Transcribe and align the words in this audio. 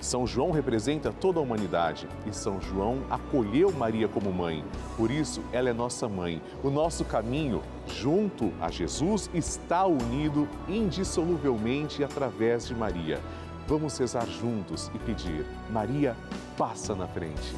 São 0.00 0.26
João 0.26 0.52
representa 0.52 1.12
toda 1.12 1.40
a 1.40 1.42
humanidade 1.42 2.08
e 2.24 2.32
São 2.32 2.60
João 2.60 2.98
acolheu 3.10 3.72
Maria 3.72 4.06
como 4.06 4.32
mãe. 4.32 4.64
Por 4.96 5.10
isso, 5.10 5.42
ela 5.52 5.68
é 5.68 5.72
nossa 5.72 6.08
mãe. 6.08 6.40
O 6.62 6.70
nosso 6.70 7.04
caminho 7.04 7.62
junto 7.86 8.52
a 8.60 8.70
Jesus 8.70 9.28
está 9.34 9.84
unido 9.86 10.48
indissoluvelmente 10.68 12.04
através 12.04 12.66
de 12.66 12.74
Maria. 12.74 13.20
Vamos 13.66 13.98
rezar 13.98 14.26
juntos 14.26 14.90
e 14.94 14.98
pedir: 14.98 15.44
Maria, 15.70 16.16
passa 16.56 16.94
na 16.94 17.06
frente. 17.06 17.54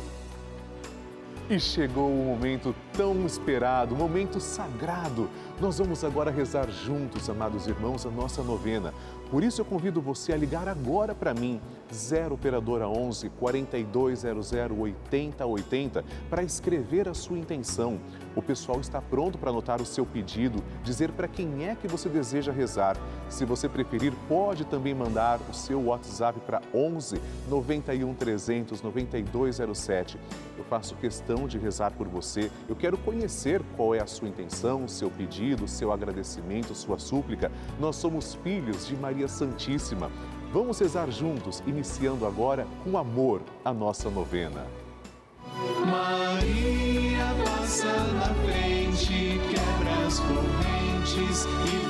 E 1.49 1.59
chegou 1.59 2.09
o 2.09 2.25
momento 2.25 2.75
tão 2.93 3.27
esperado, 3.27 3.95
o 3.95 3.99
momento 3.99 4.39
sagrado. 4.39 5.29
Nós 5.61 5.79
vamos 5.79 6.05
agora 6.05 6.31
rezar 6.31 6.71
juntos, 6.71 7.29
amados 7.29 7.67
irmãos, 7.67 8.07
a 8.07 8.11
nossa 8.11 8.41
novena. 8.41 8.95
Por 9.31 9.45
isso 9.45 9.61
eu 9.61 9.65
convido 9.65 10.01
você 10.01 10.33
a 10.33 10.37
ligar 10.37 10.67
agora 10.67 11.15
para 11.15 11.33
mim, 11.33 11.61
0 11.93 12.35
operadora 12.35 12.89
11 12.89 13.29
4200 13.31 14.53
8080, 14.77 16.05
para 16.29 16.43
escrever 16.43 17.09
a 17.09 17.15
sua 17.15 17.39
intenção. 17.39 18.01
O 18.35 18.43
pessoal 18.43 18.81
está 18.81 19.01
pronto 19.01 19.39
para 19.39 19.51
anotar 19.51 19.81
o 19.81 19.87
seu 19.87 20.05
pedido, 20.05 20.63
dizer 20.83 21.13
para 21.13 21.29
quem 21.29 21.69
é 21.69 21.77
que 21.77 21.87
você 21.87 22.09
deseja 22.09 22.51
rezar. 22.51 22.97
Se 23.29 23.45
você 23.45 23.69
preferir, 23.69 24.13
pode 24.29 24.65
também 24.65 24.95
mandar 24.95 25.41
o 25.49 25.55
seu 25.55 25.81
WhatsApp 25.87 26.41
para 26.41 26.61
11 26.75 27.21
91 27.49 28.15
300 28.15 28.83
9207. 28.83 30.19
Eu 30.59 30.65
faço 30.65 30.97
questão 30.97 31.47
de 31.47 31.59
rezar 31.59 31.93
por 31.93 32.09
você. 32.09 32.51
Eu 32.69 32.75
quero 32.75 32.99
conhecer 32.99 33.63
qual 33.77 33.95
é 33.95 34.01
a 34.01 34.07
sua 34.07 34.29
intenção, 34.29 34.89
seu 34.89 35.11
pedido, 35.11 35.69
seu 35.69 35.93
agradecimento, 35.93 36.75
sua 36.75 36.99
súplica. 36.99 37.51
Nós 37.79 37.97
somos 37.97 38.35
filhos 38.35 38.87
de 38.87 38.97
Maria 38.97 39.20
Santíssima. 39.29 40.11
Vamos 40.53 40.79
rezar 40.79 41.11
juntos, 41.11 41.63
iniciando 41.67 42.27
agora 42.27 42.67
com 42.85 42.99
amor 42.99 43.41
a 43.65 43.73
nossa 43.73 44.11
novena. 44.11 44.67
Maria 45.87 47.27
passa 47.45 47.93
na 48.15 48.35
frente, 48.45 49.41
quebra 49.49 50.07
as 50.07 50.21
correntes 50.21 51.45
e 51.45 51.90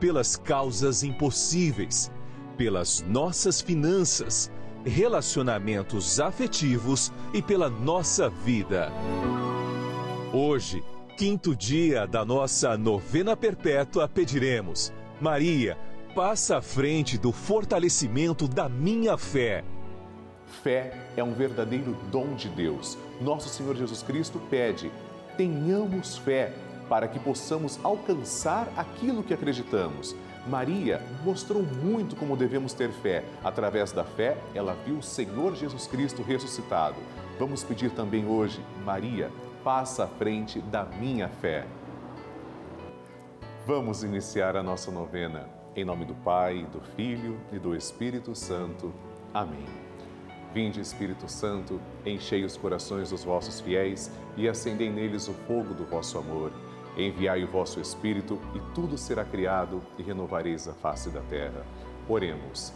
pelas 0.00 0.34
causas 0.34 1.04
impossíveis, 1.04 2.10
pelas 2.56 3.04
nossas 3.06 3.60
finanças, 3.60 4.50
relacionamentos 4.84 6.18
afetivos 6.18 7.12
e 7.34 7.42
pela 7.42 7.68
nossa 7.68 8.30
vida. 8.30 8.90
Hoje, 10.32 10.82
quinto 11.18 11.54
dia 11.54 12.06
da 12.06 12.24
nossa 12.24 12.78
novena 12.78 13.36
perpétua, 13.36 14.08
pediremos: 14.08 14.90
Maria, 15.20 15.76
passa 16.14 16.56
à 16.56 16.62
frente 16.62 17.18
do 17.18 17.30
fortalecimento 17.30 18.48
da 18.48 18.68
minha 18.68 19.18
fé. 19.18 19.62
Fé 20.62 21.08
é 21.16 21.22
um 21.22 21.34
verdadeiro 21.34 21.94
dom 22.10 22.34
de 22.34 22.48
Deus. 22.48 22.96
Nosso 23.20 23.50
Senhor 23.50 23.76
Jesus 23.76 24.02
Cristo 24.02 24.40
pede: 24.50 24.90
tenhamos 25.36 26.16
fé 26.16 26.52
para 26.90 27.06
que 27.06 27.20
possamos 27.20 27.78
alcançar 27.84 28.68
aquilo 28.76 29.22
que 29.22 29.32
acreditamos. 29.32 30.16
Maria 30.44 31.00
mostrou 31.24 31.62
muito 31.62 32.16
como 32.16 32.36
devemos 32.36 32.72
ter 32.72 32.90
fé. 32.90 33.24
Através 33.44 33.92
da 33.92 34.02
fé, 34.02 34.36
ela 34.56 34.74
viu 34.84 34.96
o 34.96 35.02
Senhor 35.02 35.54
Jesus 35.54 35.86
Cristo 35.86 36.20
ressuscitado. 36.20 36.96
Vamos 37.38 37.62
pedir 37.62 37.92
também 37.92 38.26
hoje, 38.26 38.60
Maria, 38.84 39.30
passa 39.62 40.04
à 40.04 40.08
frente 40.08 40.60
da 40.60 40.84
minha 40.84 41.28
fé. 41.28 41.64
Vamos 43.64 44.02
iniciar 44.02 44.56
a 44.56 44.62
nossa 44.62 44.90
novena. 44.90 45.48
Em 45.76 45.84
nome 45.84 46.04
do 46.04 46.14
Pai, 46.16 46.66
do 46.72 46.80
Filho 46.96 47.38
e 47.52 47.58
do 47.60 47.76
Espírito 47.76 48.34
Santo. 48.34 48.92
Amém. 49.32 49.64
Vinde, 50.52 50.80
Espírito 50.80 51.30
Santo, 51.30 51.80
enchei 52.04 52.42
os 52.42 52.56
corações 52.56 53.10
dos 53.10 53.22
vossos 53.22 53.60
fiéis 53.60 54.10
e 54.36 54.48
acendei 54.48 54.90
neles 54.90 55.28
o 55.28 55.32
fogo 55.32 55.72
do 55.72 55.84
vosso 55.84 56.18
amor. 56.18 56.50
Enviai 56.96 57.44
o 57.44 57.48
vosso 57.48 57.80
Espírito 57.80 58.38
e 58.54 58.74
tudo 58.74 58.98
será 58.98 59.24
criado 59.24 59.82
e 59.98 60.02
renovareis 60.02 60.68
a 60.68 60.74
face 60.74 61.10
da 61.10 61.20
terra. 61.20 61.64
Oremos. 62.08 62.72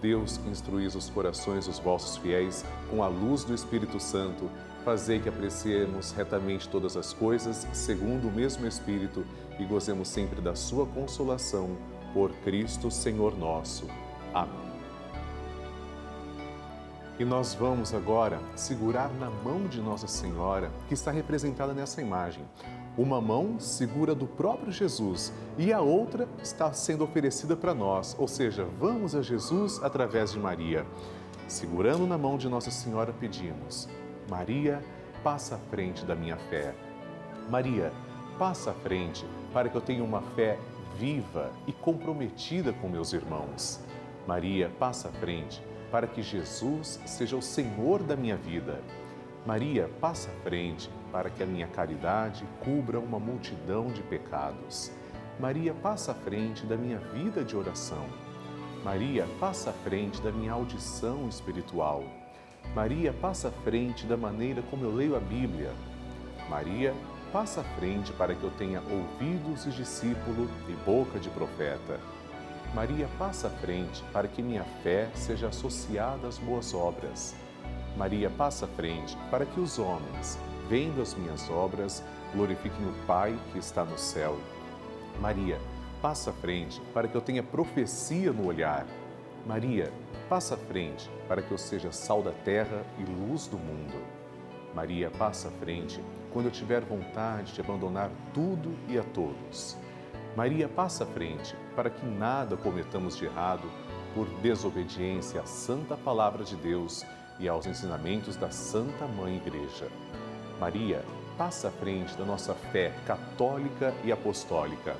Deus, 0.00 0.40
instruís 0.48 0.96
os 0.96 1.08
corações 1.08 1.66
dos 1.66 1.78
vossos 1.78 2.16
fiéis 2.16 2.64
com 2.90 3.04
a 3.04 3.08
luz 3.08 3.44
do 3.44 3.54
Espírito 3.54 4.00
Santo, 4.00 4.50
fazei 4.84 5.20
que 5.20 5.28
apreciemos 5.28 6.10
retamente 6.10 6.68
todas 6.68 6.96
as 6.96 7.12
coisas, 7.12 7.68
segundo 7.72 8.26
o 8.26 8.32
mesmo 8.32 8.66
Espírito, 8.66 9.24
e 9.60 9.64
gozemos 9.64 10.08
sempre 10.08 10.40
da 10.40 10.56
sua 10.56 10.84
consolação. 10.86 11.76
Por 12.12 12.32
Cristo, 12.44 12.90
Senhor 12.90 13.38
nosso. 13.38 13.86
Amém. 14.34 14.72
E 17.18 17.24
nós 17.24 17.54
vamos 17.54 17.94
agora 17.94 18.40
segurar 18.56 19.08
na 19.14 19.30
mão 19.30 19.68
de 19.68 19.80
Nossa 19.80 20.08
Senhora, 20.08 20.70
que 20.88 20.94
está 20.94 21.12
representada 21.12 21.72
nessa 21.72 22.02
imagem. 22.02 22.44
Uma 22.96 23.22
mão 23.22 23.58
segura 23.58 24.14
do 24.14 24.26
próprio 24.26 24.70
Jesus 24.70 25.32
e 25.56 25.72
a 25.72 25.80
outra 25.80 26.28
está 26.42 26.70
sendo 26.74 27.02
oferecida 27.02 27.56
para 27.56 27.72
nós, 27.72 28.14
ou 28.18 28.28
seja, 28.28 28.66
vamos 28.78 29.14
a 29.14 29.22
Jesus 29.22 29.82
através 29.82 30.32
de 30.32 30.38
Maria. 30.38 30.84
Segurando 31.48 32.06
na 32.06 32.18
mão 32.18 32.36
de 32.36 32.50
Nossa 32.50 32.70
Senhora, 32.70 33.10
pedimos: 33.18 33.88
Maria, 34.28 34.82
passa 35.24 35.54
à 35.54 35.58
frente 35.58 36.04
da 36.04 36.14
minha 36.14 36.36
fé. 36.36 36.74
Maria, 37.48 37.90
passa 38.38 38.72
à 38.72 38.74
frente 38.74 39.24
para 39.54 39.70
que 39.70 39.76
eu 39.76 39.80
tenha 39.80 40.04
uma 40.04 40.20
fé 40.20 40.58
viva 40.98 41.50
e 41.66 41.72
comprometida 41.72 42.74
com 42.74 42.88
meus 42.88 43.14
irmãos. 43.14 43.80
Maria, 44.26 44.70
passa 44.78 45.08
à 45.08 45.12
frente 45.12 45.62
para 45.90 46.06
que 46.06 46.22
Jesus 46.22 47.00
seja 47.06 47.36
o 47.36 47.42
Senhor 47.42 48.02
da 48.02 48.16
minha 48.16 48.36
vida. 48.36 48.82
Maria, 49.46 49.90
passa 49.98 50.30
à 50.30 50.42
frente 50.42 50.90
para 51.12 51.28
que 51.28 51.42
a 51.42 51.46
minha 51.46 51.68
caridade 51.68 52.44
cubra 52.64 52.98
uma 52.98 53.20
multidão 53.20 53.92
de 53.92 54.02
pecados. 54.02 54.90
Maria, 55.38 55.74
passa 55.74 56.12
à 56.12 56.14
frente 56.14 56.64
da 56.64 56.76
minha 56.76 56.98
vida 56.98 57.44
de 57.44 57.54
oração. 57.54 58.06
Maria, 58.82 59.28
passa 59.38 59.70
à 59.70 59.72
frente 59.72 60.20
da 60.22 60.32
minha 60.32 60.52
audição 60.52 61.28
espiritual. 61.28 62.02
Maria, 62.74 63.12
passa 63.12 63.48
à 63.48 63.50
frente 63.50 64.06
da 64.06 64.16
maneira 64.16 64.62
como 64.70 64.84
eu 64.84 64.94
leio 64.94 65.14
a 65.14 65.20
Bíblia. 65.20 65.72
Maria, 66.48 66.94
passa 67.32 67.60
à 67.60 67.64
frente 67.64 68.12
para 68.12 68.34
que 68.34 68.42
eu 68.42 68.50
tenha 68.52 68.80
ouvidos 68.80 69.64
de 69.64 69.72
discípulo 69.72 70.48
e 70.68 70.72
boca 70.84 71.18
de 71.18 71.28
profeta. 71.30 72.00
Maria, 72.74 73.08
passa 73.18 73.48
à 73.48 73.50
frente 73.50 74.02
para 74.12 74.26
que 74.26 74.42
minha 74.42 74.64
fé 74.82 75.10
seja 75.14 75.48
associada 75.48 76.26
às 76.26 76.38
boas 76.38 76.72
obras. 76.72 77.36
Maria, 77.96 78.30
passa 78.30 78.64
à 78.64 78.68
frente 78.68 79.16
para 79.30 79.44
que 79.44 79.60
os 79.60 79.78
homens, 79.78 80.38
vendo 80.68 81.00
as 81.00 81.14
minhas 81.14 81.48
obras, 81.50 82.02
glorifiquem 82.34 82.86
o 82.86 83.06
Pai 83.06 83.38
que 83.52 83.58
está 83.58 83.84
no 83.84 83.98
céu. 83.98 84.38
Maria, 85.20 85.58
passa 86.00 86.30
à 86.30 86.32
frente 86.32 86.80
para 86.92 87.06
que 87.06 87.14
eu 87.14 87.20
tenha 87.20 87.42
profecia 87.42 88.32
no 88.32 88.46
olhar. 88.46 88.86
Maria, 89.46 89.92
passa 90.28 90.54
à 90.54 90.58
frente 90.58 91.10
para 91.28 91.42
que 91.42 91.50
eu 91.52 91.58
seja 91.58 91.92
sal 91.92 92.22
da 92.22 92.32
terra 92.32 92.84
e 92.98 93.04
luz 93.04 93.46
do 93.46 93.58
mundo. 93.58 93.94
Maria, 94.74 95.10
passa 95.10 95.48
à 95.48 95.50
frente 95.50 96.02
quando 96.32 96.46
eu 96.46 96.52
tiver 96.52 96.80
vontade 96.80 97.52
de 97.52 97.60
abandonar 97.60 98.10
tudo 98.32 98.74
e 98.88 98.98
a 98.98 99.04
todos. 99.04 99.76
Maria, 100.34 100.68
passa 100.68 101.04
à 101.04 101.06
frente 101.06 101.54
para 101.76 101.90
que 101.90 102.06
nada 102.06 102.56
cometamos 102.56 103.16
de 103.16 103.26
errado 103.26 103.70
por 104.14 104.26
desobediência 104.40 105.40
à 105.40 105.46
santa 105.46 105.96
palavra 105.96 106.44
de 106.44 106.56
Deus 106.56 107.04
e 107.38 107.48
aos 107.48 107.66
ensinamentos 107.66 108.36
da 108.36 108.50
Santa 108.50 109.06
Mãe 109.06 109.36
Igreja. 109.36 109.88
Maria, 110.62 111.04
passa 111.36 111.66
à 111.66 111.70
frente 111.72 112.14
da 112.14 112.24
nossa 112.24 112.54
fé 112.54 112.94
católica 113.04 113.92
e 114.04 114.12
apostólica. 114.12 114.94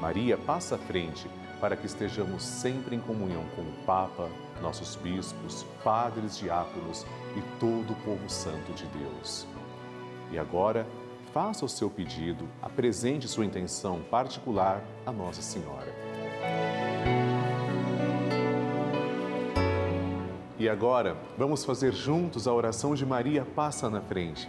Maria, 0.00 0.38
passa 0.38 0.76
à 0.76 0.78
frente 0.78 1.28
para 1.60 1.76
que 1.76 1.84
estejamos 1.84 2.42
sempre 2.42 2.96
em 2.96 3.00
comunhão 3.00 3.44
com 3.54 3.60
o 3.60 3.72
Papa, 3.84 4.30
nossos 4.62 4.96
bispos, 4.96 5.66
padres, 5.84 6.38
diáconos 6.38 7.04
e 7.36 7.42
todo 7.60 7.92
o 7.92 7.96
povo 7.96 8.30
santo 8.30 8.72
de 8.72 8.86
Deus. 8.86 9.46
E 10.32 10.38
agora, 10.38 10.86
faça 11.34 11.66
o 11.66 11.68
seu 11.68 11.90
pedido, 11.90 12.48
apresente 12.62 13.28
sua 13.28 13.44
intenção 13.44 14.00
particular 14.10 14.82
a 15.04 15.12
Nossa 15.12 15.42
Senhora. 15.42 15.92
E 20.58 20.66
agora, 20.66 21.14
vamos 21.36 21.62
fazer 21.62 21.92
juntos 21.92 22.48
a 22.48 22.54
oração 22.54 22.94
de 22.94 23.04
Maria 23.04 23.44
Passa 23.44 23.90
na 23.90 24.00
Frente. 24.00 24.48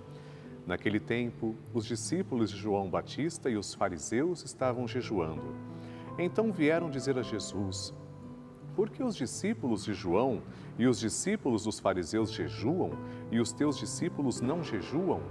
Naquele 0.71 1.01
tempo, 1.01 1.53
os 1.73 1.85
discípulos 1.85 2.49
de 2.49 2.55
João 2.55 2.89
Batista 2.89 3.49
e 3.49 3.57
os 3.57 3.73
fariseus 3.73 4.41
estavam 4.41 4.87
jejuando. 4.87 5.53
Então 6.17 6.49
vieram 6.49 6.89
dizer 6.89 7.19
a 7.19 7.21
Jesus: 7.21 7.93
Por 8.73 8.89
que 8.89 9.03
os 9.03 9.17
discípulos 9.17 9.83
de 9.83 9.93
João 9.93 10.41
e 10.79 10.87
os 10.87 10.97
discípulos 10.97 11.65
dos 11.65 11.77
fariseus 11.77 12.31
jejuam 12.31 12.91
e 13.29 13.41
os 13.41 13.51
teus 13.51 13.77
discípulos 13.77 14.39
não 14.39 14.63
jejuam? 14.63 15.21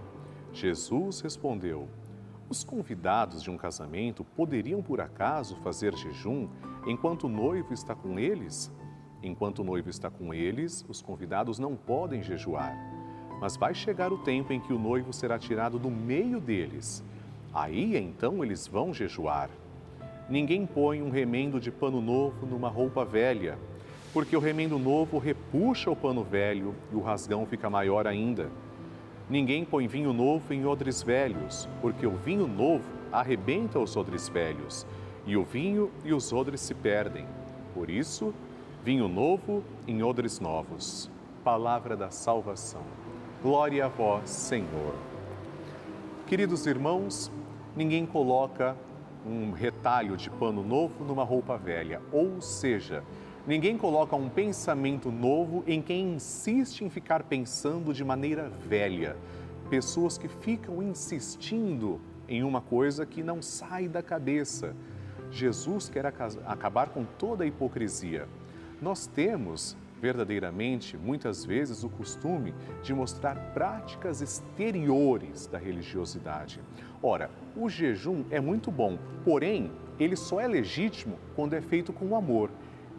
Jesus 0.53 1.23
respondeu: 1.23 1.89
Os 2.47 2.63
convidados 2.63 3.43
de 3.43 3.51
um 3.51 3.57
casamento 3.57 4.23
poderiam 4.23 4.83
por 4.83 5.01
acaso 5.01 5.57
fazer 5.63 5.97
jejum 5.97 6.51
enquanto 6.87 7.25
o 7.25 7.31
noivo 7.31 7.73
está 7.73 7.95
com 7.95 8.19
eles? 8.19 8.71
Enquanto 9.23 9.61
o 9.61 9.65
noivo 9.65 9.89
está 9.89 10.11
com 10.11 10.35
eles, 10.35 10.85
os 10.87 11.01
convidados 11.01 11.59
não 11.59 11.75
podem 11.77 12.23
jejuar. 12.23 13.00
Mas 13.41 13.57
vai 13.57 13.75
chegar 13.75 14.13
o 14.13 14.19
tempo 14.19 14.53
em 14.53 14.61
que 14.61 14.73
o 14.73 14.79
noivo 14.79 15.13
será 15.13 15.39
tirado 15.39 15.79
do 15.79 15.91
meio 15.91 16.39
deles. 16.39 17.03
Aí 17.53 17.97
então 17.97 18.45
eles 18.45 18.67
vão 18.67 18.93
jejuar. 18.93 19.49
Ninguém 20.29 20.67
põe 20.67 21.03
um 21.03 21.11
remendo 21.11 21.59
de 21.59 21.71
pano 21.71 22.01
novo 22.01 22.47
numa 22.47 22.69
roupa 22.69 23.05
velha, 23.05 23.59
porque 24.13 24.37
o 24.37 24.41
remendo 24.41 24.79
novo 24.79 25.19
repuxa 25.19 25.91
o 25.91 25.97
pano 25.97 26.23
velho 26.23 26.75
e 26.93 26.95
o 26.95 27.01
rasgão 27.01 27.47
fica 27.47 27.71
maior 27.71 28.07
ainda. 28.07 28.51
Ninguém 29.29 29.65
põe 29.65 29.89
vinho 29.89 30.13
novo 30.13 30.53
em 30.53 30.67
odres 30.67 31.03
velhos, 31.03 31.69
porque 31.81 32.07
o 32.07 32.17
vinho 32.17 32.47
novo 32.47 32.85
arrebenta 33.11 33.79
os 33.79 33.97
odres 33.97 34.29
velhos 34.29 34.87
e 35.27 35.37
o 35.37 35.45
vinho 35.45 35.91
e 36.05 36.13
os 36.13 36.33
odres 36.33 36.61
se 36.61 36.75
perdem. 36.75 37.27
Por 37.73 37.89
isso, 37.89 38.35
vinho 38.85 39.09
novo 39.09 39.65
em 39.87 40.03
odres 40.03 40.41
novos. 40.41 41.11
Palavra 41.43 41.97
da 41.97 42.11
salvação. 42.11 43.00
Glória 43.43 43.87
a 43.87 43.89
vós, 43.89 44.29
Senhor. 44.31 44.95
Queridos 46.27 46.67
irmãos, 46.67 47.31
ninguém 47.75 48.05
coloca 48.07 48.77
um 49.27 49.51
retalho 49.51 50.17
de 50.17 50.31
pano 50.31 50.63
novo 50.63 51.05
numa 51.05 51.25
roupa 51.25 51.57
velha, 51.57 52.01
ou 52.13 52.41
seja, 52.41 53.03
ninguém 53.47 53.77
coloca 53.77 54.15
um 54.15 54.29
pensamento 54.29 55.11
novo 55.11 55.65
em 55.67 55.81
quem 55.81 56.15
insiste 56.15 56.85
em 56.85 56.91
ficar 56.91 57.23
pensando 57.25 57.93
de 57.93 58.05
maneira 58.05 58.49
velha. 58.49 59.17
Pessoas 59.69 60.19
que 60.19 60.29
ficam 60.29 60.83
insistindo 60.83 62.01
em 62.29 62.43
uma 62.43 62.61
coisa 62.61 63.07
que 63.07 63.23
não 63.23 63.41
sai 63.41 63.89
da 63.89 64.03
cabeça 64.03 64.75
Jesus 65.31 65.89
quer 65.89 66.05
acabar 66.07 66.89
com 66.89 67.05
toda 67.05 67.45
a 67.45 67.47
hipocrisia. 67.47 68.27
Nós 68.83 69.07
temos, 69.07 69.77
verdadeiramente, 70.01 70.97
muitas 70.97 71.45
vezes, 71.45 71.85
o 71.85 71.89
costume 71.89 72.55
de 72.83 72.95
mostrar 72.95 73.37
práticas 73.53 74.21
exteriores 74.21 75.47
da 75.47 75.59
religiosidade. 75.59 76.61
Ora, 77.03 77.31
o 77.55 77.69
jejum 77.69 78.25
é 78.31 78.41
muito 78.41 78.71
bom, 78.71 78.99
porém, 79.25 79.71
ele 79.99 80.17
só 80.17 80.41
é 80.41 80.47
legítimo 80.47 81.19
quando 81.37 81.55
é 81.55 81.61
feito 81.61 81.93
com 81.93 82.17
amor. 82.17 82.51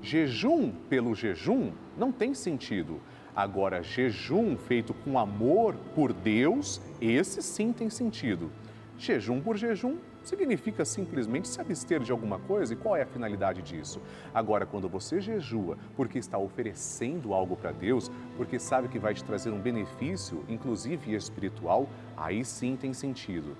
Jejum 0.02 0.72
pelo 0.90 1.16
jejum 1.16 1.72
não 1.98 2.12
tem 2.12 2.34
sentido. 2.34 3.00
Agora, 3.36 3.82
jejum 3.82 4.58
feito 4.58 4.94
com 4.94 5.18
amor 5.18 5.76
por 5.96 6.12
Deus, 6.12 6.82
esse 7.00 7.42
sim 7.42 7.72
tem 7.72 7.90
sentido. 7.90 8.52
Jejum 8.98 9.42
por 9.42 9.58
jejum 9.58 9.98
significa 10.24 10.86
simplesmente 10.86 11.48
se 11.48 11.60
abster 11.60 12.00
de 12.00 12.12
alguma 12.12 12.40
coisa 12.40 12.74
e 12.74 12.78
qual 12.78 12.96
é 12.96 13.04
a 13.04 13.06
finalidade 13.06 13.62
disso? 13.62 14.02
Agora, 14.34 14.66
quando 14.66 14.88
você 14.88 15.20
jejua 15.20 15.78
porque 15.96 16.20
está 16.20 16.38
oferecendo 16.38 17.34
algo 17.34 17.56
para 17.56 17.72
Deus, 17.72 18.12
porque 18.38 18.60
sabe 18.60 18.88
que 18.88 19.00
vai 19.00 19.14
te 19.14 19.24
trazer 19.24 19.52
um 19.52 19.60
benefício, 19.60 20.44
inclusive 20.48 21.14
espiritual, 21.14 21.88
aí 22.16 22.44
sim 22.46 22.76
tem 22.76 22.94
sentido. 22.94 23.58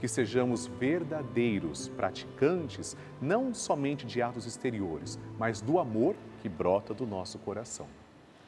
Que 0.00 0.06
sejamos 0.06 0.66
verdadeiros 0.66 1.88
praticantes, 1.88 2.96
não 3.20 3.54
somente 3.54 4.04
de 4.06 4.20
atos 4.20 4.46
exteriores, 4.46 5.18
mas 5.38 5.60
do 5.60 5.78
amor 5.78 6.14
que 6.42 6.48
brota 6.48 6.92
do 6.92 7.06
nosso 7.06 7.38
coração. 7.38 7.86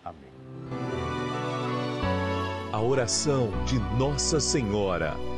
Amém. 0.04 0.30
A 2.70 2.80
oração 2.80 3.50
de 3.64 3.78
Nossa 3.98 4.38
Senhora. 4.38 5.37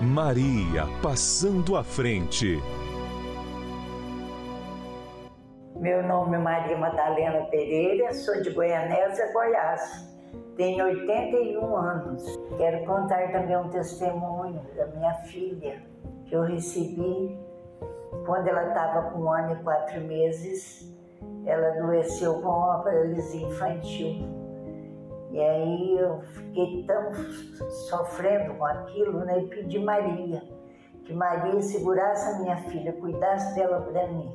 Maria 0.00 0.84
passando 1.02 1.76
à 1.76 1.82
frente. 1.82 2.62
Meu 5.74 6.04
nome 6.06 6.36
é 6.36 6.38
Maria 6.38 6.78
Madalena 6.78 7.44
Pereira, 7.46 8.14
sou 8.14 8.40
de 8.40 8.50
Goianésia, 8.50 9.32
Goiás. 9.32 10.08
Tenho 10.56 10.84
81 10.84 11.76
anos. 11.76 12.38
Quero 12.56 12.86
contar 12.86 13.32
também 13.32 13.56
um 13.56 13.68
testemunho 13.70 14.62
da 14.76 14.86
minha 14.86 15.14
filha 15.24 15.82
que 16.26 16.34
eu 16.36 16.42
recebi 16.42 17.36
quando 18.24 18.46
ela 18.46 18.68
estava 18.68 19.10
com 19.10 19.22
um 19.22 19.32
ano 19.32 19.54
e 19.54 19.64
quatro 19.64 20.00
meses. 20.02 20.94
Ela 21.44 21.70
adoeceu 21.70 22.40
com 22.40 22.50
uma 22.50 22.84
paralisia 22.84 23.48
infantil 23.48 24.37
e 25.30 25.40
aí 25.40 25.98
eu 25.98 26.20
fiquei 26.20 26.84
tão 26.86 27.12
sofrendo 27.88 28.54
com 28.54 28.64
aquilo, 28.64 29.24
né? 29.24 29.40
E 29.40 29.46
pedi 29.48 29.78
Maria, 29.78 30.42
que 31.04 31.12
Maria 31.12 31.60
segurasse 31.60 32.36
a 32.36 32.38
minha 32.40 32.56
filha, 32.56 32.92
cuidasse 32.94 33.54
dela 33.54 33.80
para 33.82 34.06
mim. 34.08 34.32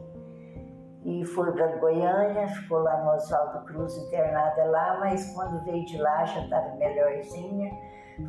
E 1.04 1.26
foi 1.26 1.52
para 1.52 1.76
Goiânia, 1.78 2.48
ficou 2.48 2.80
lá 2.80 3.04
no 3.04 3.12
Oswaldo 3.12 3.66
Cruz 3.66 3.98
internada 3.98 4.64
lá, 4.66 5.00
mas 5.00 5.34
quando 5.34 5.64
veio 5.66 5.86
de 5.86 5.98
lá 5.98 6.24
já 6.26 6.42
estava 6.42 6.76
melhorzinha. 6.76 7.72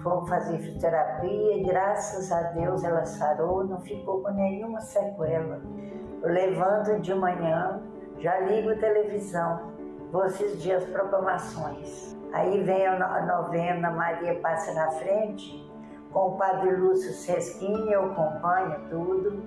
Fomos 0.02 0.28
fazer 0.28 0.58
fisioterapia 0.58 1.58
e 1.58 1.62
graças 1.62 2.32
a 2.32 2.42
Deus 2.52 2.82
ela 2.82 3.04
sarou, 3.04 3.64
não 3.64 3.80
ficou 3.82 4.22
com 4.22 4.30
nenhuma 4.30 4.80
sequela. 4.80 5.60
Eu 6.22 6.30
levanto 6.30 6.98
de 7.00 7.14
manhã, 7.14 7.82
já 8.18 8.40
ligo 8.40 8.74
televisão, 8.80 9.72
vou 10.10 10.22
assistir 10.22 10.72
as 10.72 10.84
programações. 10.84 12.13
Aí 12.34 12.64
vem 12.64 12.84
a 12.84 13.22
novena 13.22 13.92
Maria 13.92 14.34
Passa 14.40 14.74
na 14.74 14.90
Frente, 14.90 15.72
com 16.12 16.30
o 16.30 16.36
Padre 16.36 16.74
Lúcio 16.74 17.12
Sesquim, 17.12 17.88
eu 17.88 18.06
acompanho 18.06 18.88
tudo. 18.90 19.40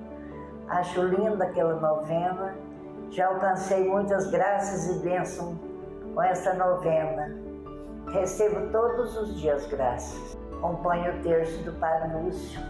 Acho 0.70 1.02
linda 1.02 1.44
aquela 1.44 1.76
novena. 1.76 2.56
Já 3.10 3.28
alcancei 3.28 3.90
muitas 3.90 4.32
graças 4.32 4.88
e 4.88 5.00
bênçãos 5.00 5.58
com 6.14 6.22
essa 6.22 6.54
novena. 6.54 7.36
Recebo 8.08 8.72
todos 8.72 9.18
os 9.18 9.38
dias 9.38 9.68
graças. 9.68 10.38
Acompanho 10.58 11.20
o 11.20 11.24
terço 11.24 11.62
do 11.64 11.74
Padre 11.74 12.18
Lúcio, 12.18 12.62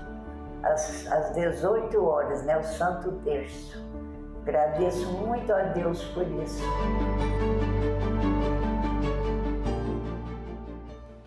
às, 0.63 1.11
às 1.11 1.31
18 1.35 2.03
horas, 2.03 2.43
né? 2.43 2.57
O 2.57 2.63
Santo 2.63 3.11
Terço. 3.23 3.85
Agradeço 4.41 5.11
muito 5.11 5.53
a 5.53 5.61
Deus 5.61 6.03
por 6.05 6.25
isso. 6.25 6.63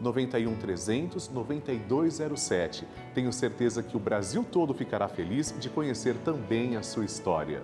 91 0.00 0.56
300 0.56 1.28
9207. 1.28 2.86
Tenho 3.14 3.32
certeza 3.32 3.82
que 3.82 3.96
o 3.96 4.00
Brasil 4.00 4.44
todo 4.44 4.74
ficará 4.74 5.08
feliz 5.08 5.54
de 5.58 5.68
conhecer 5.68 6.16
também 6.24 6.76
a 6.76 6.82
sua 6.82 7.04
história. 7.04 7.62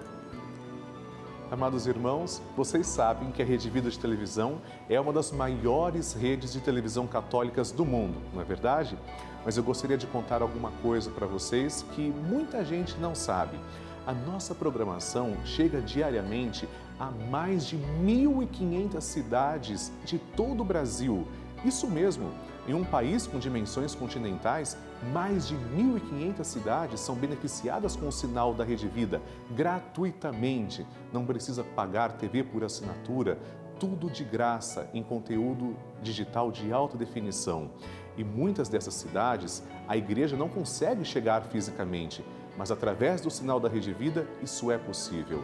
Amados 1.50 1.88
irmãos, 1.88 2.40
vocês 2.56 2.86
sabem 2.86 3.32
que 3.32 3.42
a 3.42 3.44
Rede 3.44 3.68
Vida 3.68 3.90
de 3.90 3.98
Televisão 3.98 4.60
é 4.88 5.00
uma 5.00 5.12
das 5.12 5.32
maiores 5.32 6.12
redes 6.12 6.52
de 6.52 6.60
televisão 6.60 7.08
católicas 7.08 7.72
do 7.72 7.84
mundo, 7.84 8.20
não 8.32 8.40
é 8.40 8.44
verdade? 8.44 8.96
Mas 9.44 9.56
eu 9.56 9.64
gostaria 9.64 9.98
de 9.98 10.06
contar 10.06 10.42
alguma 10.42 10.70
coisa 10.80 11.10
para 11.10 11.26
vocês 11.26 11.84
que 11.92 12.02
muita 12.28 12.64
gente 12.64 12.96
não 12.98 13.16
sabe. 13.16 13.58
A 14.06 14.14
nossa 14.14 14.54
programação 14.54 15.36
chega 15.44 15.80
diariamente 15.80 16.68
a 17.00 17.10
mais 17.10 17.66
de 17.66 17.76
1.500 17.76 19.00
cidades 19.00 19.92
de 20.04 20.18
todo 20.18 20.60
o 20.60 20.64
Brasil 20.64 21.26
isso 21.64 21.86
mesmo, 21.88 22.32
em 22.66 22.74
um 22.74 22.84
país 22.84 23.26
com 23.26 23.38
dimensões 23.38 23.94
continentais, 23.94 24.76
mais 25.12 25.48
de 25.48 25.54
1.500 25.56 26.44
cidades 26.44 27.00
são 27.00 27.14
beneficiadas 27.14 27.96
com 27.96 28.08
o 28.08 28.12
sinal 28.12 28.54
da 28.54 28.64
Rede 28.64 28.86
Vida 28.86 29.20
gratuitamente. 29.50 30.86
Não 31.12 31.24
precisa 31.24 31.64
pagar 31.64 32.12
TV 32.12 32.44
por 32.44 32.64
assinatura, 32.64 33.38
tudo 33.78 34.10
de 34.10 34.22
graça 34.22 34.88
em 34.92 35.02
conteúdo 35.02 35.74
digital 36.02 36.52
de 36.52 36.72
alta 36.72 36.96
definição. 36.98 37.70
E 38.16 38.22
muitas 38.22 38.68
dessas 38.68 38.94
cidades, 38.94 39.62
a 39.88 39.96
igreja 39.96 40.36
não 40.36 40.48
consegue 40.48 41.04
chegar 41.04 41.42
fisicamente, 41.44 42.24
mas 42.58 42.70
através 42.70 43.20
do 43.22 43.30
sinal 43.30 43.58
da 43.58 43.68
Rede 43.68 43.92
Vida, 43.92 44.28
isso 44.42 44.70
é 44.70 44.76
possível. 44.76 45.42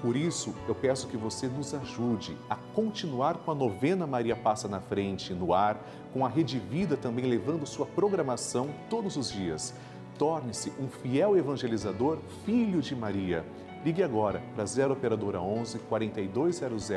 Por 0.00 0.16
isso, 0.16 0.54
eu 0.68 0.74
peço 0.76 1.08
que 1.08 1.16
você 1.16 1.48
nos 1.48 1.74
ajude 1.74 2.36
a 2.48 2.54
continuar 2.54 3.38
com 3.38 3.50
a 3.50 3.54
novena 3.54 4.06
Maria 4.06 4.36
Passa 4.36 4.68
na 4.68 4.80
Frente 4.80 5.34
no 5.34 5.52
ar, 5.52 5.84
com 6.12 6.24
a 6.24 6.28
Rede 6.28 6.58
Vida 6.58 6.96
também 6.96 7.26
levando 7.26 7.66
sua 7.66 7.84
programação 7.84 8.68
todos 8.88 9.16
os 9.16 9.30
dias. 9.30 9.74
Torne-se 10.16 10.72
um 10.78 10.88
fiel 10.88 11.36
evangelizador, 11.36 12.18
filho 12.44 12.80
de 12.80 12.94
Maria. 12.94 13.44
Ligue 13.84 14.02
agora 14.02 14.40
para 14.54 14.64
0 14.64 14.92
operadora 14.92 15.40
11 15.40 15.80
4200 15.80 16.90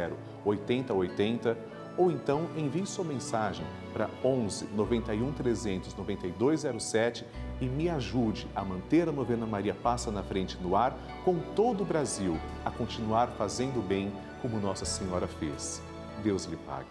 8080 0.45 1.57
ou 1.97 2.11
então 2.11 2.47
envie 2.55 2.85
sua 2.85 3.05
mensagem 3.05 3.65
para 3.93 4.09
11 4.23 4.65
91 4.75 5.31
300 5.33 5.95
9207 5.95 7.25
e 7.61 7.65
me 7.65 7.87
ajude 7.87 8.47
a 8.55 8.65
manter 8.65 9.07
a 9.07 9.11
novena 9.11 9.45
Maria 9.45 9.75
Passa 9.75 10.09
na 10.09 10.23
Frente 10.23 10.57
no 10.59 10.75
ar 10.75 10.97
com 11.23 11.37
todo 11.55 11.83
o 11.83 11.85
Brasil, 11.85 12.35
a 12.65 12.71
continuar 12.71 13.27
fazendo 13.37 13.87
bem 13.87 14.11
como 14.41 14.59
Nossa 14.59 14.83
Senhora 14.83 15.27
fez. 15.27 15.79
Deus 16.23 16.45
lhe 16.45 16.57
pague. 16.57 16.89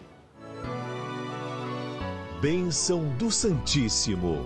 Bênção 2.40 3.04
do 3.18 3.30
Santíssimo. 3.30 4.38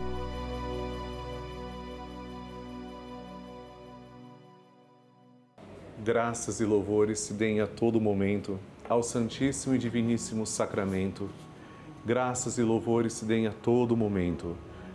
Graças 6.02 6.61
e 6.61 6.64
louvores 6.64 7.21
se 7.21 7.35
deem 7.35 7.61
a 7.61 7.66
todo 7.66 8.00
momento 8.00 8.59
ao 8.88 9.02
Santíssimo 9.02 9.75
e 9.75 9.78
Diviníssimo 9.78 10.47
Sacramento. 10.47 11.28
Graças 12.04 12.59
e 12.59 12.62
louvores 12.62 13.12
se 13.12 13.25
deem 13.25 13.47
a 13.47 13.52
todo 13.52 13.97
momento 13.97 14.57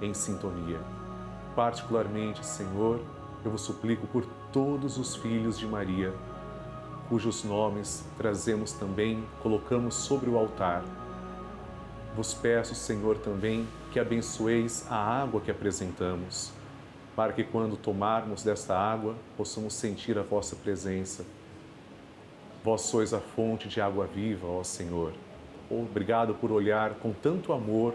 em 0.00 0.14
sintonia. 0.14 0.80
Particularmente, 1.54 2.44
Senhor, 2.44 3.00
eu 3.44 3.50
vos 3.50 3.62
suplico 3.62 4.06
por 4.06 4.24
todos 4.52 4.98
os 4.98 5.16
filhos 5.16 5.58
de 5.58 5.66
Maria, 5.66 6.14
cujos 7.08 7.44
nomes 7.44 8.04
trazemos 8.16 8.72
também, 8.72 9.24
colocamos 9.42 9.94
sobre 9.94 10.28
o 10.28 10.38
altar. 10.38 10.84
Vos 12.14 12.34
peço, 12.34 12.74
Senhor, 12.74 13.18
também 13.18 13.66
que 13.92 13.98
abençoeis 13.98 14.86
a 14.90 14.96
água 14.96 15.40
que 15.40 15.50
apresentamos, 15.50 16.52
para 17.16 17.32
que 17.32 17.44
quando 17.44 17.76
tomarmos 17.76 18.42
desta 18.42 18.78
água 18.78 19.14
possamos 19.36 19.74
sentir 19.74 20.18
a 20.18 20.22
vossa 20.22 20.54
presença 20.56 21.24
Vós 22.64 22.82
sois 22.82 23.14
a 23.14 23.18
fonte 23.20 23.68
de 23.68 23.80
água 23.80 24.06
viva, 24.06 24.46
ó 24.46 24.64
Senhor. 24.64 25.12
Obrigado 25.70 26.34
por 26.34 26.50
olhar 26.50 26.94
com 26.94 27.12
tanto 27.12 27.52
amor 27.52 27.94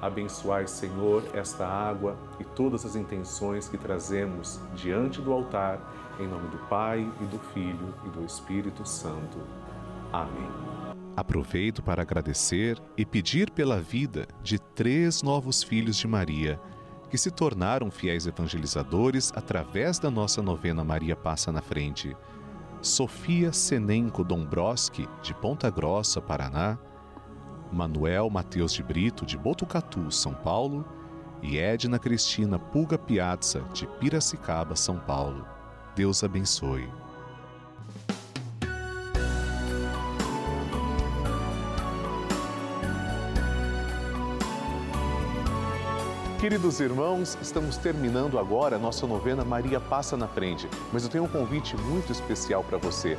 Abençoai, 0.00 0.66
Senhor, 0.66 1.24
esta 1.32 1.66
água 1.66 2.16
e 2.38 2.44
todas 2.44 2.84
as 2.84 2.96
intenções 2.96 3.68
que 3.68 3.78
trazemos 3.78 4.60
diante 4.74 5.20
do 5.20 5.32
altar, 5.32 5.80
em 6.20 6.28
nome 6.28 6.48
do 6.48 6.58
Pai 6.68 7.00
e 7.20 7.24
do 7.24 7.38
Filho 7.52 7.94
e 8.04 8.10
do 8.10 8.24
Espírito 8.24 8.86
Santo. 8.86 9.38
Amém. 10.12 10.48
Aproveito 11.16 11.82
para 11.82 12.02
agradecer 12.02 12.78
e 12.96 13.06
pedir 13.06 13.50
pela 13.50 13.80
vida 13.80 14.28
de 14.42 14.58
três 14.58 15.22
novos 15.22 15.62
filhos 15.62 15.96
de 15.96 16.06
Maria, 16.06 16.60
que 17.08 17.16
se 17.16 17.30
tornaram 17.30 17.90
fiéis 17.90 18.26
evangelizadores 18.26 19.32
através 19.34 19.98
da 19.98 20.10
nossa 20.10 20.42
novena 20.42 20.84
Maria 20.84 21.16
Passa 21.16 21.50
na 21.50 21.62
Frente. 21.62 22.14
Sofia 22.82 23.52
Senenco 23.52 24.22
Dombrowski, 24.22 25.08
de 25.22 25.32
Ponta 25.34 25.70
Grossa, 25.70 26.20
Paraná, 26.20 26.78
Manuel 27.72 28.30
Mateus 28.30 28.72
de 28.72 28.82
Brito, 28.82 29.24
de 29.26 29.36
Botucatu, 29.36 30.10
São 30.10 30.34
Paulo, 30.34 30.84
e 31.42 31.58
Edna 31.58 31.98
Cristina 31.98 32.58
Pulga 32.58 32.98
Piazza, 32.98 33.60
de 33.72 33.86
Piracicaba, 33.86 34.74
São 34.74 34.98
Paulo. 34.98 35.46
Deus 35.94 36.24
abençoe. 36.24 36.88
Queridos 46.40 46.80
irmãos, 46.80 47.36
estamos 47.40 47.76
terminando 47.76 48.38
agora 48.38 48.76
a 48.76 48.78
nossa 48.78 49.06
novena 49.06 49.44
Maria 49.44 49.80
Passa 49.80 50.16
na 50.16 50.28
Frente, 50.28 50.68
mas 50.92 51.02
eu 51.02 51.08
tenho 51.08 51.24
um 51.24 51.28
convite 51.28 51.76
muito 51.76 52.12
especial 52.12 52.62
para 52.62 52.78
você 52.78 53.18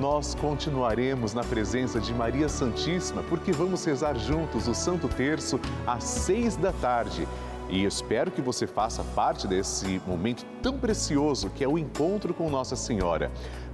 nós 0.00 0.34
continuaremos 0.34 1.34
na 1.34 1.44
presença 1.44 2.00
de 2.00 2.12
Maria 2.12 2.48
Santíssima, 2.48 3.22
porque 3.22 3.52
vamos 3.52 3.84
rezar 3.84 4.18
juntos 4.18 4.66
o 4.66 4.74
Santo 4.74 5.08
Terço 5.08 5.60
às 5.86 6.04
seis 6.04 6.56
da 6.56 6.72
tarde. 6.72 7.26
E 7.70 7.84
espero 7.84 8.30
que 8.30 8.42
você 8.42 8.66
faça 8.66 9.02
parte 9.14 9.48
desse 9.48 10.00
momento 10.06 10.44
tão 10.62 10.78
precioso 10.78 11.48
que 11.50 11.64
é 11.64 11.68
o 11.68 11.78
encontro 11.78 12.34
com 12.34 12.50
Nossa 12.50 12.76
Senhora. 12.76 13.30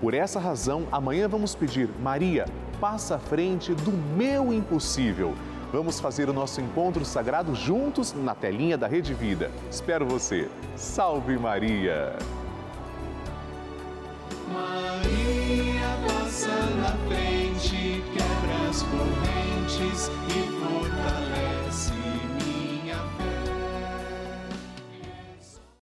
Por 0.00 0.14
essa 0.14 0.40
razão, 0.40 0.86
amanhã 0.90 1.28
vamos 1.28 1.54
pedir, 1.54 1.90
Maria, 2.00 2.46
passa 2.80 3.16
à 3.16 3.18
frente 3.18 3.74
do 3.74 3.92
meu 3.92 4.50
impossível. 4.50 5.34
Vamos 5.70 6.00
fazer 6.00 6.28
o 6.30 6.32
nosso 6.32 6.60
encontro 6.60 7.04
sagrado 7.04 7.54
juntos 7.54 8.14
na 8.14 8.34
telinha 8.34 8.78
da 8.78 8.86
Rede 8.86 9.12
Vida. 9.12 9.50
Espero 9.70 10.06
você. 10.06 10.48
Salve 10.74 11.38
Maria! 11.38 12.16
Maria 14.50 15.98
passa 16.08 16.48
na 16.48 16.96
frente, 17.06 18.02
quebra 18.12 18.70
as 18.70 18.82
correntes 18.82 20.10
e 20.34 20.60